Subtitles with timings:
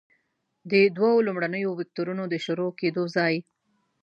[0.71, 3.35] د دوو لومړنیو وکتورونو د شروع کیدو ځای.